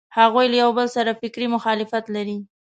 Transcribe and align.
هغوی 0.17 0.45
له 0.51 0.57
یوبل 0.63 0.87
سره 0.97 1.17
فکري 1.21 1.47
مخالفت 1.55 2.05
لري. 2.15 2.37